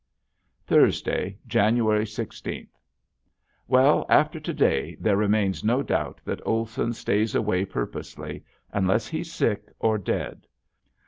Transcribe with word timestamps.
Thursday, 0.65 1.37
January 1.45 2.07
sixteenth. 2.07 2.75
Well, 3.67 4.03
after 4.09 4.39
to 4.39 4.51
day 4.51 4.95
there 4.95 5.15
remains 5.15 5.63
no 5.63 5.83
doubt 5.83 6.21
that 6.25 6.41
Olson 6.43 6.93
stays 6.93 7.35
away 7.35 7.65
purposely 7.65 8.43
unless 8.73 9.05
he's 9.05 9.31
sick 9.31 9.65
or 9.77 9.99
dead. 9.99 10.47